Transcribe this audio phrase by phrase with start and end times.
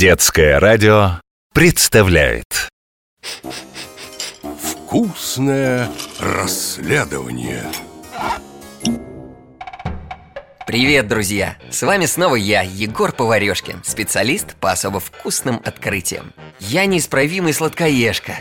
[0.00, 1.20] Детское радио
[1.52, 2.70] представляет
[4.42, 7.70] Вкусное расследование
[10.66, 11.58] Привет, друзья!
[11.70, 16.32] С вами снова я, Егор Поварешкин, специалист по особо вкусным открытиям.
[16.60, 18.38] Я неисправимый сладкоежка.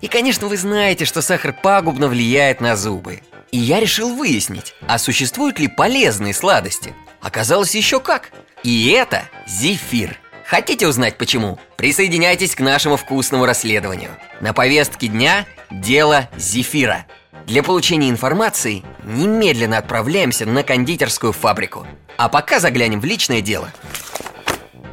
[0.00, 3.20] И, конечно, вы знаете, что сахар пагубно влияет на зубы.
[3.50, 6.94] И я решил выяснить, а существуют ли полезные сладости?
[7.20, 8.30] Оказалось еще как.
[8.62, 10.20] И это зефир.
[10.46, 11.58] Хотите узнать почему?
[11.76, 14.10] Присоединяйтесь к нашему вкусному расследованию.
[14.40, 17.06] На повестке дня дело зефира.
[17.46, 21.86] Для получения информации немедленно отправляемся на кондитерскую фабрику.
[22.16, 23.72] А пока заглянем в личное дело.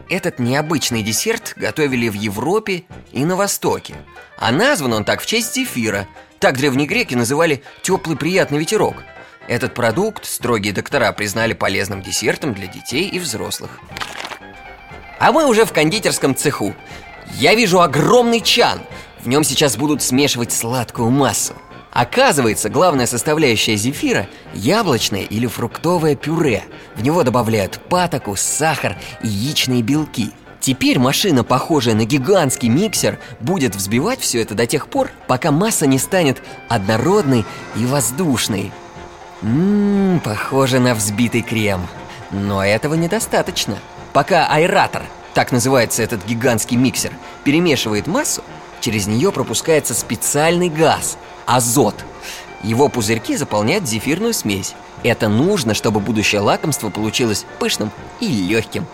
[0.09, 3.95] Этот необычный десерт готовили в Европе и на Востоке.
[4.37, 6.07] А назван он так в честь зефира.
[6.39, 9.03] Так древние греки называли теплый приятный ветерок.
[9.47, 13.79] Этот продукт строгие доктора признали полезным десертом для детей и взрослых.
[15.21, 16.73] А мы уже в кондитерском цеху.
[17.35, 18.81] Я вижу огромный чан.
[19.23, 21.53] В нем сейчас будут смешивать сладкую массу.
[21.91, 26.63] Оказывается, главная составляющая зефира– яблочное или фруктовое пюре.
[26.95, 30.31] В него добавляют патоку, сахар и яичные белки.
[30.59, 35.85] Теперь машина, похожая на гигантский миксер, будет взбивать все это до тех пор, пока масса
[35.85, 38.71] не станет однородной и воздушной.
[39.43, 41.85] Ммм, похоже на взбитый крем.
[42.31, 43.77] Но этого недостаточно.
[44.13, 48.43] Пока аэратор, так называется этот гигантский миксер, перемешивает массу,
[48.81, 51.95] через нее пропускается специальный газ– азот.
[52.61, 54.75] Его пузырьки заполняют зефирную смесь.
[55.03, 58.85] Это нужно, чтобы будущее лакомство получилось пышным и легким.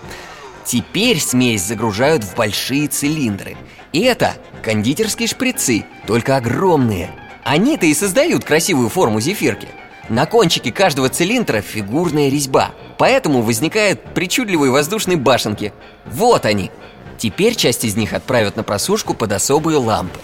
[0.64, 3.58] Теперь смесь загружают в большие цилиндры.
[3.94, 7.10] И это кондитерские шприцы, только огромные.
[7.44, 9.70] Они-то и создают красивую форму зефирки.
[10.10, 12.72] На кончике каждого цилиндра фигурная резьба.
[12.98, 15.74] Поэтому возникают причудливые воздушные башенки.
[16.06, 16.72] Вот они.
[17.18, 20.20] Теперь часть из них отправят на просушку под особые лампы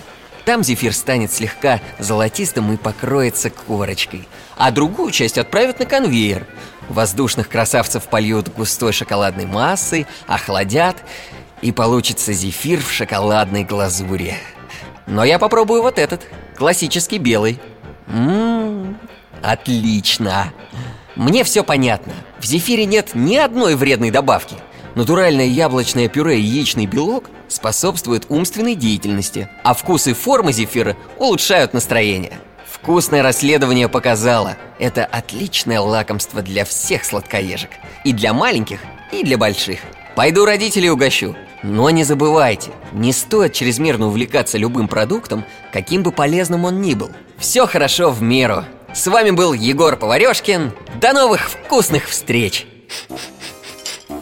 [0.45, 4.27] Там зефир станет слегка золотистым и покроется корочкой.
[4.55, 6.48] А другую часть отправят на конвейер.
[6.88, 10.98] Воздушных красавцев польют густой шоколадной массой Охладят
[11.61, 14.36] И получится зефир в шоколадной глазури.
[15.08, 16.21] Но я попробую вот этот,
[16.55, 17.60] классический белый.
[18.08, 18.98] Ммм,
[19.43, 20.54] Отлично!
[21.15, 22.14] Мне все понятно.
[22.39, 24.55] В зефире нет ни одной вредной добавки.
[24.95, 31.73] Натуральное яблочное пюре и яичный белок способствуют умственной деятельности, а вкус и форма зефира улучшают
[31.73, 32.39] настроение.
[32.65, 37.70] Вкусное расследование показало, это отличное лакомство для всех сладкоежек.
[38.03, 38.80] И для маленьких,
[39.11, 39.80] и для больших.
[40.15, 41.36] Пойду родителей угощу.
[41.64, 47.09] Но не забывайте, не стоит чрезмерно увлекаться любым продуктом, каким бы полезным он ни был.
[47.37, 48.65] Все хорошо в меру.
[48.93, 50.71] С вами был Егор Поварешкин.
[51.02, 52.67] До новых вкусных встреч!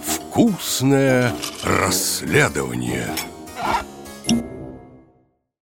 [0.05, 1.33] Вкусное
[1.63, 3.07] расследование